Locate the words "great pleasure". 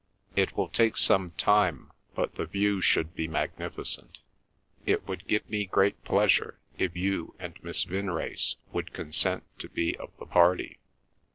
5.67-6.57